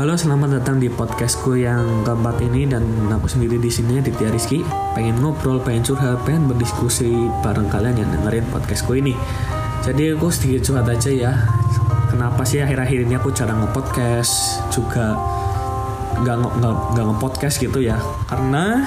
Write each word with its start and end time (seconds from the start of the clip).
Halo, 0.00 0.16
selamat 0.16 0.64
datang 0.64 0.80
di 0.80 0.88
podcastku 0.88 1.60
yang 1.60 2.08
keempat 2.08 2.40
ini 2.40 2.64
dan 2.64 2.88
aku 3.12 3.28
sendiri 3.28 3.60
di 3.60 3.68
sini 3.68 4.00
Ditya 4.00 4.32
Rizky. 4.32 4.64
Pengen 4.96 5.20
ngobrol, 5.20 5.60
pengen 5.60 5.84
curhat, 5.84 6.24
pengen 6.24 6.48
berdiskusi 6.48 7.28
bareng 7.44 7.68
kalian 7.68 8.00
yang 8.00 8.08
dengerin 8.08 8.48
podcastku 8.48 8.96
ini. 8.96 9.12
Jadi 9.84 10.16
aku 10.16 10.32
sedikit 10.32 10.72
curhat 10.72 10.88
aja 10.88 11.12
ya. 11.12 11.32
Kenapa 12.08 12.48
sih 12.48 12.64
akhir-akhir 12.64 13.04
ini 13.04 13.20
aku 13.20 13.28
jarang 13.36 13.60
nge-podcast 13.60 14.64
juga 14.72 15.20
nggak 16.24 16.36
nggak 16.48 16.74
nggak 16.96 17.04
nge-podcast 17.04 17.60
gitu 17.60 17.84
ya? 17.84 18.00
Karena 18.24 18.80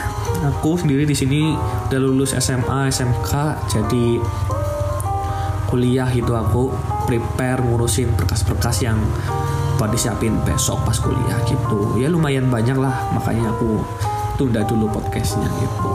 aku 0.50 0.82
sendiri 0.82 1.06
di 1.06 1.14
sini 1.14 1.54
udah 1.94 2.00
lulus 2.02 2.34
SMA, 2.34 2.90
SMK, 2.90 3.30
jadi 3.70 4.18
kuliah 5.70 6.10
gitu 6.10 6.34
aku 6.34 6.74
prepare 7.06 7.62
ngurusin 7.62 8.18
berkas-berkas 8.18 8.82
yang 8.82 8.98
buat 9.84 9.92
disiapin 9.92 10.40
besok 10.48 10.80
pas 10.88 10.96
kuliah 10.96 11.44
gitu. 11.44 12.00
Ya 12.00 12.08
lumayan 12.08 12.48
banyak 12.48 12.80
lah. 12.80 13.12
Makanya 13.12 13.52
aku 13.52 13.84
tunda 14.40 14.64
dulu 14.64 14.88
podcastnya 14.88 15.52
gitu. 15.60 15.92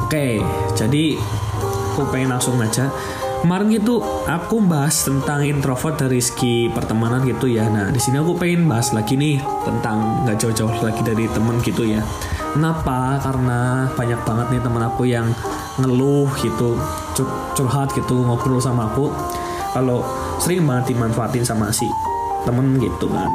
Oke 0.00 0.40
jadi 0.72 1.20
aku 1.92 2.08
pengen 2.08 2.32
langsung 2.32 2.56
aja. 2.64 2.88
Kemarin 3.44 3.68
gitu 3.76 4.00
aku 4.24 4.64
bahas 4.64 5.04
tentang 5.04 5.44
introvert 5.44 6.00
dari 6.00 6.16
segi 6.24 6.72
pertemanan 6.72 7.20
gitu 7.28 7.44
ya. 7.44 7.68
Nah 7.68 7.92
di 7.92 8.00
sini 8.00 8.24
aku 8.24 8.40
pengen 8.40 8.64
bahas 8.64 8.96
lagi 8.96 9.20
nih 9.20 9.36
tentang 9.68 10.24
nggak 10.24 10.40
jauh-jauh 10.40 10.80
lagi 10.80 11.04
dari 11.04 11.28
temen 11.28 11.60
gitu 11.60 11.84
ya. 11.84 12.00
Kenapa? 12.56 13.20
Karena 13.20 13.84
banyak 13.92 14.20
banget 14.24 14.46
nih 14.48 14.60
temen 14.64 14.80
aku 14.80 15.04
yang 15.04 15.28
ngeluh 15.76 16.28
gitu 16.40 16.80
curhat 17.52 17.92
gitu 17.92 18.24
ngobrol 18.24 18.64
sama 18.64 18.88
aku. 18.88 19.12
Kalau 19.76 20.08
sering 20.40 20.64
banget 20.64 20.96
dimanfaatin 20.96 21.44
sama 21.44 21.68
si 21.68 21.84
temen 22.44 22.76
gitu 22.80 23.06
kan. 23.10 23.30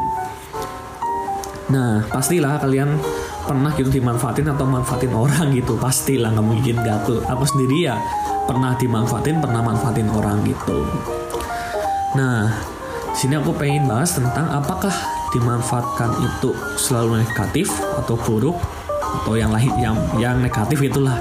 Nah 1.70 2.06
pastilah 2.10 2.62
kalian 2.62 2.98
pernah 3.46 3.74
gitu 3.78 3.90
dimanfaatin 3.90 4.50
atau 4.50 4.66
manfaatin 4.66 5.14
orang 5.14 5.54
gitu. 5.54 5.78
Pastilah 5.78 6.34
nggak 6.34 6.46
mungkin 6.46 6.76
gak 6.82 7.06
aku 7.06 7.22
aku 7.26 7.44
sendiri 7.46 7.90
ya 7.90 7.96
pernah 8.46 8.78
dimanfaatin 8.78 9.42
pernah 9.42 9.62
manfaatin 9.66 10.10
orang 10.10 10.46
gitu. 10.46 10.86
Nah 12.18 12.54
sini 13.18 13.40
aku 13.40 13.56
pengen 13.58 13.90
bahas 13.90 14.14
tentang 14.14 14.46
apakah 14.54 14.94
dimanfaatkan 15.34 16.12
itu 16.22 16.54
selalu 16.78 17.26
negatif 17.26 17.72
atau 17.98 18.16
buruk 18.16 18.56
atau 19.24 19.34
yang 19.34 19.50
lain 19.50 19.72
yang 19.82 19.96
yang 20.22 20.36
negatif 20.38 20.78
itulah. 20.86 21.18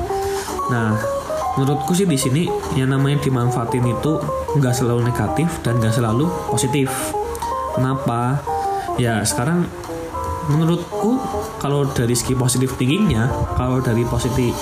Nah 0.68 0.98
menurutku 1.54 1.94
sih 1.94 2.04
di 2.04 2.18
sini 2.18 2.50
yang 2.74 2.90
namanya 2.90 3.22
dimanfaatin 3.22 3.86
itu 3.86 4.18
nggak 4.58 4.74
selalu 4.74 5.06
negatif 5.06 5.46
dan 5.62 5.78
nggak 5.78 5.94
selalu 5.94 6.26
positif 6.50 7.13
Kenapa? 7.74 8.38
Ya 8.96 9.20
sekarang 9.26 9.66
menurutku 10.46 11.18
kalau 11.58 11.88
dari 11.90 12.14
segi 12.14 12.36
positif 12.36 12.76
tingginya, 12.78 13.26
kalau 13.58 13.80
dari 13.80 14.04
positif 14.06 14.54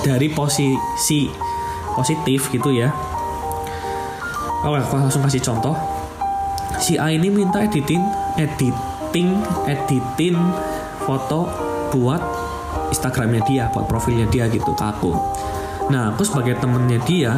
dari 0.00 0.32
posisi 0.32 1.28
positif 1.94 2.48
gitu 2.50 2.72
ya. 2.72 2.90
Oke, 4.64 4.80
aku 4.80 4.94
langsung 4.96 5.20
kasih 5.20 5.44
contoh. 5.44 5.76
Si 6.80 6.96
A 6.96 7.12
ini 7.12 7.28
minta 7.28 7.60
editing, 7.60 8.00
editing, 8.40 9.28
editing 9.68 10.36
foto 11.04 11.52
buat 11.92 12.22
Instagramnya 12.88 13.44
dia, 13.44 13.64
buat 13.70 13.86
profilnya 13.86 14.26
dia 14.32 14.48
gitu 14.48 14.72
ke 14.72 14.84
aku. 14.84 15.12
Nah, 15.92 16.16
aku 16.16 16.24
sebagai 16.24 16.56
temennya 16.58 16.96
dia, 17.04 17.36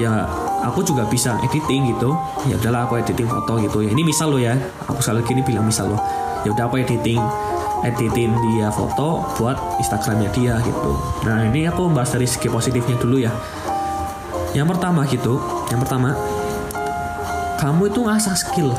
ya 0.00 0.24
aku 0.64 0.84
juga 0.84 1.08
bisa 1.08 1.36
editing 1.44 1.96
gitu. 1.96 2.12
Ya 2.48 2.56
udahlah 2.60 2.86
aku 2.88 3.00
editing 3.00 3.28
foto 3.28 3.60
gitu. 3.60 3.84
Ya 3.84 3.90
ini 3.92 4.02
misal 4.04 4.32
lo 4.32 4.38
ya. 4.40 4.56
Aku 4.88 5.00
selalu 5.00 5.24
gini 5.26 5.40
bilang 5.44 5.64
misal 5.66 5.92
lo. 5.92 5.98
Ya 6.44 6.52
udah 6.52 6.68
aku 6.68 6.80
editing 6.80 7.20
editing 7.80 8.32
dia 8.36 8.68
foto 8.68 9.24
buat 9.40 9.56
Instagramnya 9.80 10.28
dia 10.36 10.60
gitu. 10.60 10.92
Nah 11.24 11.48
ini 11.48 11.64
aku 11.68 11.88
membahas 11.88 12.16
dari 12.16 12.28
segi 12.28 12.48
positifnya 12.52 12.96
dulu 13.00 13.16
ya. 13.20 13.32
Yang 14.52 14.76
pertama 14.76 15.06
gitu 15.06 15.40
yang 15.70 15.80
pertama 15.80 16.12
kamu 17.60 17.92
itu 17.92 18.00
ngasah 18.04 18.36
skill. 18.36 18.72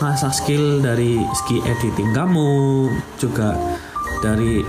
Ngasah 0.00 0.32
skill 0.32 0.82
dari 0.82 1.22
segi 1.44 1.62
editing 1.62 2.10
kamu 2.14 2.48
juga 3.20 3.54
dari 4.24 4.64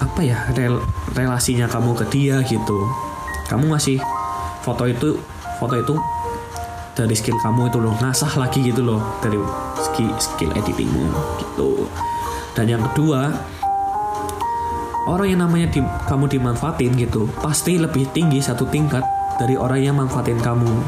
apa 0.00 0.20
ya 0.24 0.48
rel 0.56 0.80
relasinya 1.12 1.68
kamu 1.68 1.92
ke 2.00 2.04
dia 2.08 2.40
gitu. 2.48 2.78
Kamu 3.52 3.74
ngasih 3.74 4.00
foto 4.64 4.86
itu 4.86 5.18
foto 5.60 5.76
itu 5.76 5.94
dari 6.96 7.12
skill 7.12 7.36
kamu 7.44 7.68
itu 7.68 7.78
loh. 7.78 7.92
Ngasah 8.00 8.32
lagi 8.40 8.64
gitu 8.64 8.80
loh 8.80 9.04
dari 9.20 9.36
skill 9.76 10.10
skill 10.16 10.50
editingmu 10.56 11.12
gitu. 11.38 11.84
Dan 12.56 12.66
yang 12.66 12.82
kedua 12.90 13.30
orang 15.06 15.28
yang 15.28 15.40
namanya 15.44 15.68
di, 15.70 15.80
kamu 15.80 16.24
dimanfaatin 16.32 16.96
gitu 16.96 17.28
pasti 17.40 17.76
lebih 17.76 18.08
tinggi 18.10 18.40
satu 18.40 18.64
tingkat 18.68 19.04
dari 19.36 19.54
orang 19.60 19.80
yang 19.80 19.96
manfaatin 20.00 20.40
kamu. 20.40 20.80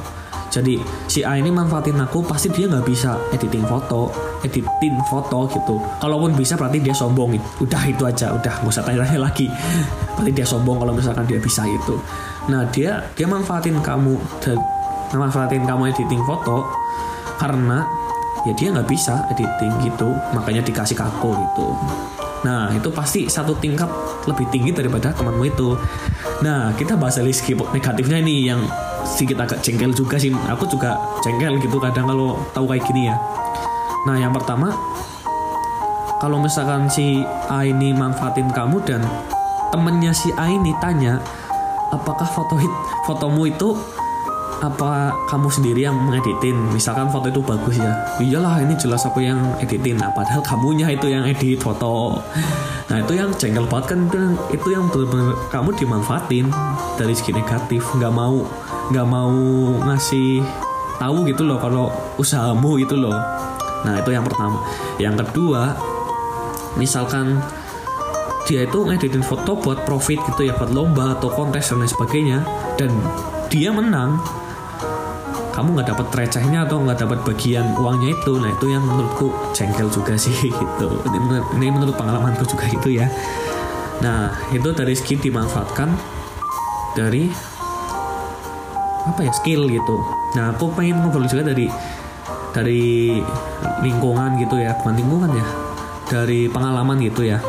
Jadi 0.53 0.77
si 1.09 1.25
A 1.25 1.41
ini 1.41 1.49
manfaatin 1.49 1.97
aku 1.97 2.21
pasti 2.25 2.53
dia 2.53 2.69
nggak 2.69 2.85
bisa 2.85 3.17
editing 3.33 3.65
foto 3.65 4.32
editing 4.43 4.99
foto 5.09 5.47
gitu. 5.51 5.79
Kalaupun 6.03 6.35
bisa 6.35 6.59
berarti 6.59 6.83
dia 6.83 6.95
sombong 6.95 7.39
udah 7.63 7.83
itu 7.87 8.03
aja. 8.05 8.35
Udah 8.35 8.63
nggak 8.63 8.71
usah 8.71 8.83
tanya-tanya 8.83 9.23
lagi. 9.23 9.47
Berarti 10.19 10.33
dia 10.35 10.47
sombong 10.47 10.83
kalau 10.83 10.93
misalkan 10.95 11.25
dia 11.27 11.41
bisa 11.41 11.65
itu 11.67 11.97
nah 12.51 12.67
dia 12.75 12.99
dia 13.15 13.27
manfaatin 13.31 13.79
kamu. 13.79 14.19
Dan 14.43 14.59
manfaatin 15.21 15.63
kamu 15.69 15.93
editing 15.93 16.25
foto 16.25 16.65
karena 17.37 17.85
ya 18.49 18.53
dia 18.57 18.73
nggak 18.73 18.89
bisa 18.89 19.29
editing 19.31 19.73
gitu. 19.85 20.09
Makanya 20.33 20.65
dikasih 20.65 20.97
ke 20.97 21.05
aku 21.05 21.37
gitu. 21.37 21.67
Nah 22.43 22.73
itu 22.75 22.91
pasti 22.91 23.31
satu 23.31 23.55
tingkat 23.63 23.87
lebih 24.27 24.51
tinggi 24.51 24.75
daripada 24.75 25.15
temanmu 25.15 25.45
itu. 25.47 25.79
Nah 26.43 26.75
kita 26.75 26.99
bahas 26.99 27.21
dari 27.21 27.31
segi 27.31 27.55
negatifnya 27.55 28.19
ini 28.19 28.51
yang 28.51 28.67
sedikit 29.07 29.47
agak 29.47 29.63
jengkel 29.63 29.95
juga 29.95 30.19
sih. 30.19 30.33
Aku 30.33 30.67
juga 30.67 30.99
jengkel 31.23 31.61
gitu 31.63 31.79
kadang 31.79 32.11
kalau 32.11 32.43
tahu 32.51 32.67
kayak 32.73 32.83
gini 32.89 33.13
ya 33.13 33.17
nah 34.03 34.19
yang 34.19 34.35
pertama 34.35 34.75
kalau 36.23 36.39
misalkan 36.39 36.87
si 36.87 37.27
A 37.51 37.67
ini 37.67 37.91
manfaatin 37.91 38.51
kamu 38.55 38.79
dan 38.87 39.03
temennya 39.75 40.15
si 40.15 40.31
A 40.39 40.47
ini 40.47 40.71
tanya 40.79 41.19
apakah 41.91 42.27
foto 42.27 42.55
hit 42.59 42.71
fotomu 43.07 43.51
itu 43.51 43.75
apa 44.63 45.11
kamu 45.27 45.51
sendiri 45.51 45.91
yang 45.91 45.99
mengeditin? 45.99 46.55
Misalkan 46.71 47.11
foto 47.11 47.27
itu 47.27 47.43
bagus 47.43 47.83
ya. 47.83 47.91
Iyalah 48.23 48.63
ini 48.63 48.79
jelas 48.79 49.03
aku 49.03 49.19
yang 49.19 49.43
editin. 49.59 49.99
Nah 49.99 50.15
padahal 50.15 50.39
kamunya 50.47 50.87
itu 50.95 51.11
yang 51.11 51.27
edit 51.27 51.59
foto. 51.59 52.23
Nah 52.87 53.03
itu 53.03 53.19
yang 53.19 53.35
jengkel 53.35 53.67
banget 53.67 53.99
kan 53.99 54.01
itu, 54.55 54.69
yang 54.71 54.87
benar-benar 54.87 55.35
kamu 55.51 55.75
dimanfaatin 55.75 56.47
dari 56.95 57.11
segi 57.11 57.35
negatif. 57.35 57.83
Nggak 57.99 58.15
mau 58.15 58.47
nggak 58.95 59.07
mau 59.11 59.35
ngasih 59.91 60.47
tahu 61.03 61.27
gitu 61.27 61.43
loh 61.43 61.59
kalau 61.59 61.91
usahamu 62.15 62.79
itu 62.79 62.95
loh 62.95 63.19
nah 63.83 63.99
itu 63.99 64.11
yang 64.15 64.25
pertama. 64.27 64.63
Yang 64.99 65.27
kedua 65.27 65.75
misalkan 66.79 67.43
dia 68.47 68.67
itu 68.67 68.79
ngeditin 68.83 69.23
foto 69.23 69.55
buat 69.55 69.87
profit 69.87 70.19
gitu 70.35 70.51
ya 70.51 70.53
buat 70.59 70.75
lomba 70.75 71.15
atau 71.15 71.31
kontes 71.31 71.71
dan 71.71 71.79
lain 71.79 71.91
sebagainya 71.91 72.39
dan 72.75 72.91
dia 73.47 73.71
menang 73.71 74.19
kamu 75.53 75.79
nggak 75.79 75.89
dapat 75.93 76.07
recehnya 76.17 76.65
atau 76.65 76.81
nggak 76.81 77.05
dapat 77.05 77.19
bagian 77.29 77.77
uangnya 77.77 78.17
itu. 78.17 78.41
Nah 78.41 78.51
itu 78.51 78.73
yang 78.73 78.83
menurutku 78.83 79.31
jengkel 79.53 79.87
juga 79.93 80.17
sih 80.17 80.33
gitu. 80.49 80.89
Ini, 81.07 81.19
menurut, 81.21 81.47
ini 81.61 81.67
menurut 81.69 81.95
pengalamanku 81.95 82.49
juga 82.49 82.67
itu 82.73 82.97
ya. 82.97 83.07
Nah 84.01 84.33
itu 84.51 84.73
dari 84.73 84.97
skill 84.97 85.21
dimanfaatkan 85.21 85.93
dari 86.97 87.29
apa 89.07 89.21
ya 89.29 89.33
skill 89.37 89.69
gitu. 89.69 89.97
Nah 90.41 90.57
aku 90.57 90.73
pengen 90.73 91.05
ngobrol 91.05 91.29
juga 91.29 91.53
dari 91.53 91.69
dari 92.53 93.19
lingkungan 93.81 94.37
gitu 94.39 94.61
ya 94.61 94.77
bukan 94.79 94.95
lingkungan 94.95 95.31
ya 95.33 95.47
dari 96.13 96.47
pengalaman 96.53 97.01
gitu 97.01 97.25
ya. 97.25 97.41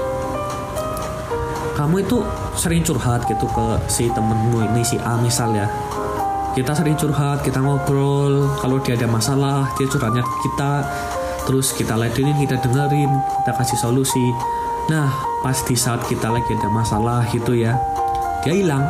Kamu 1.75 1.99
itu 1.99 2.23
sering 2.55 2.85
curhat 2.85 3.27
gitu 3.27 3.43
ke 3.49 3.65
si 3.91 4.07
temenmu 4.07 4.63
ini 4.71 4.81
si 4.85 4.95
A 5.03 5.19
misal 5.19 5.51
ya. 5.51 5.67
Kita 6.55 6.71
sering 6.71 6.95
curhat 6.95 7.43
kita 7.43 7.59
ngobrol 7.59 8.47
kalau 8.61 8.79
dia 8.79 8.95
ada 8.95 9.09
masalah 9.09 9.67
dia 9.75 9.89
curhatnya 9.89 10.23
kita 10.23 10.71
terus 11.43 11.75
kita 11.75 11.99
ladenin 11.99 12.39
kita 12.39 12.55
dengerin 12.63 13.11
kita 13.11 13.51
kasih 13.57 13.79
solusi. 13.83 14.27
Nah 14.87 15.11
pas 15.43 15.59
di 15.65 15.75
saat 15.75 15.99
kita 16.07 16.31
lagi 16.31 16.55
ada 16.55 16.69
masalah 16.71 17.27
gitu 17.35 17.51
ya 17.57 17.75
dia 18.47 18.53
hilang 18.55 18.85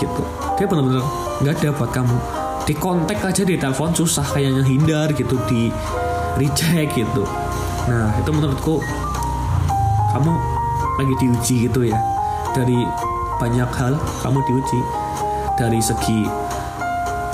gitu. 0.00 0.24
Dia 0.58 0.66
benar-benar 0.66 1.04
nggak 1.44 1.54
ada 1.62 1.68
buat 1.78 1.90
kamu 1.94 2.41
di 2.62 2.74
kontak 2.78 3.18
aja 3.26 3.42
di 3.42 3.58
telepon 3.58 3.90
susah 3.90 4.22
kayaknya 4.22 4.62
hindar 4.62 5.10
gitu 5.10 5.34
di 5.50 5.74
reject 6.38 6.94
gitu. 6.94 7.26
Nah 7.90 8.14
itu 8.14 8.30
menurutku 8.30 8.78
kamu 10.14 10.32
lagi 11.02 11.14
diuji 11.18 11.54
gitu 11.66 11.80
ya. 11.90 11.98
Dari 12.54 12.86
banyak 13.42 13.70
hal 13.74 13.98
kamu 14.22 14.38
diuji. 14.46 14.80
Dari 15.58 15.80
segi 15.82 16.24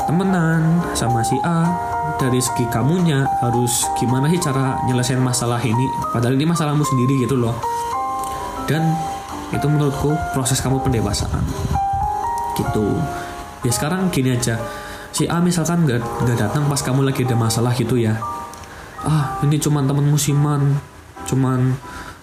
temenan 0.08 0.80
sama 0.96 1.20
si 1.20 1.36
A 1.44 1.68
dari 2.16 2.40
segi 2.40 2.64
kamunya 2.72 3.28
harus 3.44 3.84
gimana 4.00 4.26
sih 4.32 4.40
cara 4.40 4.80
nyelesain 4.88 5.20
masalah 5.20 5.60
ini 5.60 5.86
padahal 6.10 6.34
ini 6.34 6.48
masalahmu 6.48 6.82
sendiri 6.82 7.28
gitu 7.28 7.36
loh. 7.36 7.54
Dan 8.64 8.96
itu 9.52 9.64
menurutku 9.68 10.16
proses 10.32 10.60
kamu 10.64 10.80
pendewasaan. 10.80 11.44
Gitu. 12.56 12.88
Ya 13.64 13.72
sekarang 13.72 14.08
gini 14.08 14.34
aja 14.34 14.56
si 15.18 15.26
A 15.26 15.42
misalkan 15.42 15.82
nggak 15.82 15.98
nggak 15.98 16.38
datang 16.38 16.70
pas 16.70 16.78
kamu 16.78 17.10
lagi 17.10 17.26
ada 17.26 17.34
masalah 17.34 17.74
gitu 17.74 17.98
ya. 17.98 18.14
Ah 19.02 19.42
ini 19.42 19.58
cuman 19.58 19.82
temen 19.90 20.06
musiman 20.06 20.78
cuman 21.26 21.74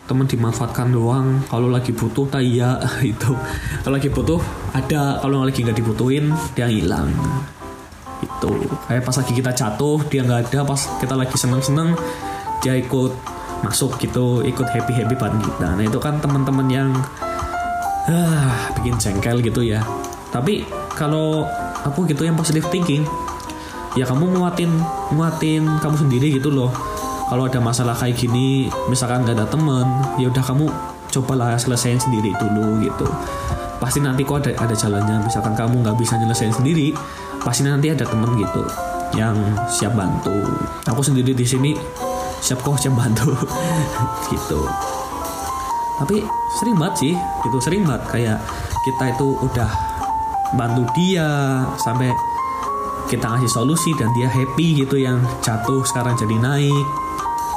temen 0.08 0.24
dimanfaatkan 0.24 0.96
doang. 0.96 1.44
Kalau 1.52 1.68
lagi 1.68 1.92
butuh 1.92 2.32
tak 2.32 2.48
iya 2.48 2.80
itu. 3.04 3.36
Kalau 3.84 4.00
lagi 4.00 4.08
butuh 4.08 4.40
ada. 4.72 5.20
Kalau 5.20 5.44
lagi 5.44 5.60
nggak 5.68 5.76
dibutuhin 5.76 6.32
dia 6.56 6.72
hilang. 6.72 7.12
Itu. 8.24 8.64
Kayak 8.88 9.04
pas 9.04 9.16
lagi 9.20 9.34
kita 9.36 9.52
jatuh 9.52 10.00
dia 10.08 10.24
nggak 10.24 10.42
ada. 10.48 10.60
Pas 10.64 10.80
kita 11.04 11.20
lagi 11.20 11.36
seneng 11.36 11.60
seneng 11.60 12.00
dia 12.64 12.80
ikut 12.80 13.12
masuk 13.60 14.00
gitu 14.00 14.40
ikut 14.40 14.72
happy 14.72 15.04
happy 15.04 15.20
bareng 15.20 15.44
kita. 15.44 15.68
Nah 15.76 15.84
itu 15.84 16.00
kan 16.00 16.24
teman-teman 16.24 16.68
yang 16.72 16.96
ah 18.08 18.72
bikin 18.80 18.96
jengkel 18.96 19.44
gitu 19.44 19.68
ya. 19.68 19.84
Tapi 20.32 20.64
kalau 20.96 21.44
aku 21.86 22.10
gitu 22.10 22.26
yang 22.26 22.36
positive 22.36 22.66
thinking. 22.74 23.06
Ya 23.96 24.04
kamu 24.04 24.36
nguatin 24.36 24.68
nguatin 25.16 25.64
kamu 25.80 25.96
sendiri 25.96 26.28
gitu 26.36 26.52
loh. 26.52 26.74
Kalau 27.26 27.48
ada 27.48 27.58
masalah 27.58 27.96
kayak 27.96 28.20
gini 28.20 28.70
misalkan 28.92 29.24
nggak 29.24 29.40
ada 29.40 29.48
temen 29.50 29.88
ya 30.22 30.30
udah 30.30 30.44
kamu 30.44 30.68
cobalah 31.10 31.56
selesaiin 31.56 32.02
sendiri 32.02 32.36
dulu 32.36 32.84
gitu. 32.84 33.08
Pasti 33.80 34.04
nanti 34.04 34.28
kok 34.28 34.44
ada 34.44 34.52
ada 34.60 34.76
jalannya. 34.76 35.24
Misalkan 35.24 35.56
kamu 35.56 35.86
nggak 35.86 35.96
bisa 35.96 36.20
nyelesain 36.20 36.52
sendiri 36.52 36.92
pasti 37.46 37.62
nanti 37.62 37.94
ada 37.94 38.04
temen 38.04 38.36
gitu 38.36 38.66
yang 39.16 39.38
siap 39.72 39.96
bantu. 39.96 40.34
Aku 40.92 41.00
sendiri 41.00 41.32
di 41.32 41.46
sini 41.48 41.72
siap 42.44 42.60
kok 42.66 42.76
siap 42.76 42.94
bantu 43.00 43.32
gitu. 44.34 44.68
Tapi 45.96 46.20
sering 46.60 46.76
banget 46.76 46.96
sih 47.00 47.14
gitu. 47.48 47.58
Sering 47.64 47.88
banget. 47.88 48.04
Kayak 48.12 48.38
kita 48.84 49.16
itu 49.16 49.28
udah 49.40 49.95
bantu 50.56 50.88
dia 50.96 51.28
sampai 51.78 52.10
kita 53.06 53.22
ngasih 53.30 53.52
solusi 53.52 53.94
dan 54.00 54.10
dia 54.18 54.26
happy 54.26 54.82
gitu 54.82 54.98
yang 54.98 55.22
jatuh 55.46 55.86
sekarang 55.86 56.18
jadi 56.18 56.36
naik. 56.42 56.86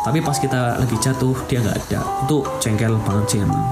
Tapi 0.04 0.18
pas 0.20 0.36
kita 0.36 0.76
lagi 0.78 0.96
jatuh 1.00 1.34
dia 1.48 1.64
nggak 1.64 1.78
ada. 1.88 2.00
Itu 2.26 2.44
cengkel 2.60 2.94
banget 3.02 3.26
sih 3.32 3.40
emang. 3.40 3.64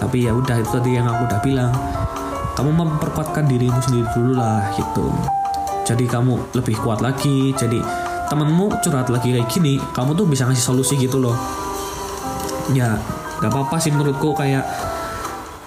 Tapi 0.00 0.24
ya 0.24 0.32
udah 0.32 0.56
itu 0.56 0.70
tadi 0.72 0.96
yang 0.96 1.06
aku 1.06 1.28
udah 1.28 1.40
bilang. 1.44 1.72
Kamu 2.56 2.74
memperkuatkan 2.74 3.46
dirimu 3.46 3.78
sendiri 3.78 4.08
dulu 4.18 4.32
lah 4.34 4.66
gitu. 4.74 5.14
Jadi 5.86 6.10
kamu 6.10 6.58
lebih 6.58 6.74
kuat 6.82 6.98
lagi. 6.98 7.54
Jadi 7.54 7.78
temenmu 8.28 8.82
curhat 8.84 9.08
lagi 9.08 9.32
kayak 9.32 9.48
gini 9.48 9.80
kamu 9.96 10.12
tuh 10.12 10.28
bisa 10.28 10.44
ngasih 10.48 10.64
solusi 10.64 10.98
gitu 10.98 11.22
loh. 11.22 11.36
Ya 12.76 12.98
gak 13.38 13.54
apa-apa 13.54 13.78
sih 13.78 13.94
menurutku 13.94 14.34
kayak 14.34 14.66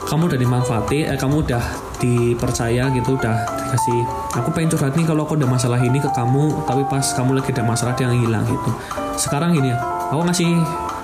kamu 0.05 0.27
udah 0.27 0.39
dimanfaati 0.39 1.07
eh, 1.07 1.17
kamu 1.17 1.47
udah 1.47 1.63
dipercaya 2.01 2.89
gitu 2.91 3.13
udah 3.15 3.37
dikasih. 3.61 3.99
Aku 4.41 4.49
pengen 4.51 4.73
curhat 4.73 4.97
nih 4.97 5.05
kalau 5.05 5.23
aku 5.23 5.37
ada 5.37 5.45
masalah 5.45 5.77
ini 5.77 6.01
ke 6.01 6.09
kamu 6.11 6.65
tapi 6.65 6.81
pas 6.89 7.05
kamu 7.13 7.37
lagi 7.37 7.53
ada 7.53 7.63
masalah 7.63 7.93
dia 7.93 8.09
hilang 8.09 8.43
gitu. 8.49 8.71
Sekarang 9.15 9.53
gini 9.53 9.69
ya 9.69 9.77
aku 10.09 10.25
ngasih 10.25 10.49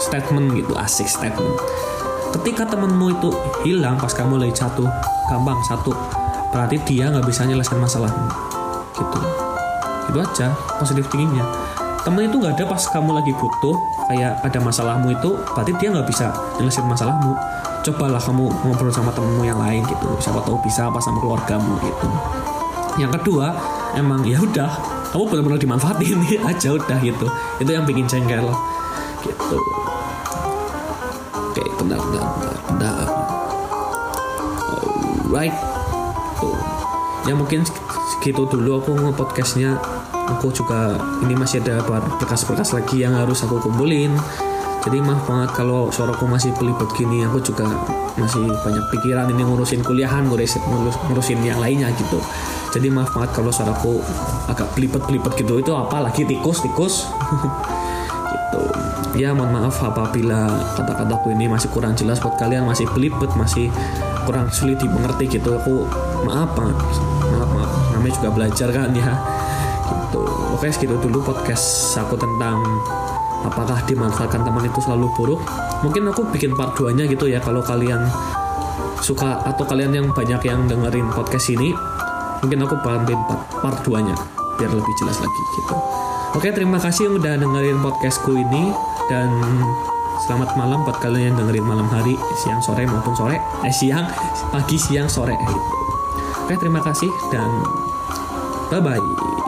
statement 0.02 0.58
gitu 0.58 0.74
asik 0.74 1.06
statement. 1.06 1.54
Ketika 2.34 2.66
temenmu 2.66 3.14
itu 3.14 3.30
hilang 3.64 3.96
pas 4.02 4.12
kamu 4.12 4.42
lagi 4.42 4.58
jatuh 4.58 4.90
gampang 5.30 5.62
satu 5.70 5.94
berarti 6.50 6.82
dia 6.84 7.14
nggak 7.14 7.24
bisa 7.30 7.46
nyelesain 7.46 7.78
masalahmu. 7.78 8.28
Gitu. 8.98 9.20
Itu 10.10 10.18
aja 10.18 10.58
positif 10.82 11.06
thinkingnya 11.14 11.46
temen 12.08 12.24
itu 12.24 12.40
nggak 12.40 12.56
ada 12.56 12.64
pas 12.72 12.80
kamu 12.88 13.20
lagi 13.20 13.36
butuh 13.36 13.76
kayak 14.08 14.40
ada 14.40 14.64
masalahmu 14.64 15.12
itu 15.12 15.36
berarti 15.52 15.76
dia 15.76 15.92
nggak 15.92 16.08
bisa 16.08 16.32
nyelesain 16.56 16.88
masalahmu. 16.88 17.36
Cobalah 17.84 18.24
kamu 18.24 18.48
ngobrol 18.64 18.96
sama 18.96 19.12
temenmu 19.12 19.44
yang 19.44 19.60
lain 19.60 19.84
gitu 19.84 20.16
siapa 20.24 20.40
tahu 20.48 20.56
bisa 20.64 20.88
apa 20.88 21.04
sama 21.04 21.20
keluargamu 21.20 21.76
gitu. 21.84 22.08
Yang 22.96 23.20
kedua 23.20 23.52
emang 24.00 24.24
ya 24.24 24.40
udah 24.40 24.72
kamu 25.12 25.24
benar-benar 25.36 25.60
dimanfaatin 25.60 26.24
aja 26.56 26.80
udah 26.80 26.98
gitu. 27.04 27.28
Itu 27.60 27.76
yang 27.76 27.84
bikin 27.84 28.08
jengkel 28.08 28.56
gitu. 29.28 29.60
Oke 31.36 31.64
bentar 31.76 32.00
bentar 32.00 32.24
bentar 32.24 32.56
bentar. 32.72 33.08
Alright. 35.28 35.56
Tuh. 36.40 36.56
Ya 37.28 37.36
mungkin 37.36 37.68
segitu 38.16 38.48
dulu 38.48 38.80
aku 38.80 38.96
nge-podcastnya 38.96 39.76
aku 40.28 40.52
juga 40.52 41.00
ini 41.24 41.34
masih 41.34 41.64
ada 41.64 41.82
berkas-berkas 42.20 42.76
lagi 42.76 43.02
yang 43.02 43.16
harus 43.16 43.42
aku 43.42 43.64
kumpulin. 43.64 44.12
Jadi 44.88 45.04
maaf 45.04 45.28
banget 45.28 45.52
kalau 45.52 45.92
suaraku 45.92 46.30
masih 46.30 46.56
pelibet 46.56 46.88
gini. 46.96 47.28
Aku 47.28 47.44
juga 47.44 47.68
masih 48.16 48.48
banyak 48.64 48.86
pikiran 48.94 49.28
ini 49.36 49.44
ngurusin 49.44 49.84
kuliahan 49.84 50.32
ngurusin, 50.32 50.64
ngurusin 51.12 51.44
yang 51.44 51.60
lainnya 51.60 51.92
gitu. 52.00 52.20
Jadi 52.72 52.88
maaf 52.88 53.12
banget 53.12 53.36
kalau 53.36 53.52
suaraku 53.52 54.00
agak 54.48 54.72
pelipet-pelipet 54.78 55.44
gitu. 55.44 55.60
Itu 55.60 55.76
apa 55.76 56.04
lagi? 56.04 56.24
Tikus 56.24 56.64
tikus. 56.64 56.96
Gitu. 58.28 58.64
Ya 59.24 59.32
mohon 59.32 59.56
maaf 59.56 59.80
apabila 59.80 60.52
kata-kataku 60.76 61.32
ini 61.32 61.48
masih 61.48 61.72
kurang 61.72 61.96
jelas 61.96 62.20
buat 62.20 62.36
kalian. 62.36 62.68
Masih 62.68 62.88
pelipet 62.92 63.32
masih 63.40 63.72
kurang 64.28 64.52
sulit 64.52 64.80
dimengerti 64.84 65.32
gitu. 65.40 65.56
Aku 65.56 65.88
maaf 66.28 66.52
banget. 66.56 66.76
Maaf 67.32 67.50
maaf. 67.56 67.72
Namanya 67.96 68.14
juga 68.20 68.30
belajar 68.36 68.68
kan 68.72 68.92
ya 68.92 69.16
gitu. 69.88 70.22
Oke 70.54 70.68
segitu 70.70 70.96
dulu 71.00 71.24
podcast 71.24 71.96
aku 72.00 72.20
tentang 72.20 72.60
apakah 73.48 73.80
dimanfaatkan 73.88 74.44
teman 74.44 74.64
itu 74.66 74.80
selalu 74.84 75.08
buruk. 75.16 75.42
Mungkin 75.86 76.10
aku 76.10 76.28
bikin 76.34 76.58
part 76.58 76.76
2 76.76 76.96
nya 76.98 77.06
gitu 77.06 77.30
ya 77.30 77.40
kalau 77.40 77.62
kalian 77.62 78.02
suka 79.02 79.46
atau 79.46 79.64
kalian 79.64 79.94
yang 79.94 80.08
banyak 80.12 80.42
yang 80.44 80.66
dengerin 80.66 81.08
podcast 81.14 81.54
ini 81.54 81.72
mungkin 82.42 82.60
aku 82.66 82.76
bantuin 82.82 83.22
part, 83.30 83.44
part 83.62 83.78
2 83.86 84.08
nya 84.10 84.16
biar 84.58 84.72
lebih 84.74 84.94
jelas 85.00 85.18
lagi 85.22 85.42
gitu. 85.62 85.76
Oke 86.36 86.50
terima 86.54 86.78
kasih 86.82 87.10
yang 87.10 87.16
udah 87.22 87.34
dengerin 87.40 87.78
podcastku 87.82 88.36
ini 88.36 88.74
dan 89.08 89.30
selamat 90.28 90.58
malam 90.58 90.82
buat 90.84 90.98
kalian 91.00 91.34
yang 91.34 91.38
dengerin 91.46 91.66
malam 91.66 91.88
hari 91.88 92.18
siang 92.42 92.60
sore 92.60 92.84
maupun 92.90 93.14
sore 93.14 93.38
eh 93.64 93.74
siang 93.74 94.06
pagi 94.50 94.78
siang 94.78 95.08
sore 95.08 95.34
gitu. 95.38 95.58
Oke 96.46 96.58
terima 96.58 96.82
kasih 96.84 97.10
dan 97.30 97.50
bye 98.74 98.82
bye 98.82 99.47